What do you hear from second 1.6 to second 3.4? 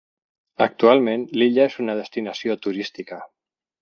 és una destinació turística.